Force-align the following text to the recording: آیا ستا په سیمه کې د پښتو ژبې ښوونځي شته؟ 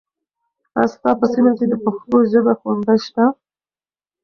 آیا 0.77 0.89
ستا 0.93 1.09
په 1.19 1.25
سیمه 1.33 1.51
کې 1.57 1.65
د 1.69 1.73
پښتو 1.83 2.17
ژبې 2.31 2.53
ښوونځي 2.59 2.97
شته؟ 3.05 3.25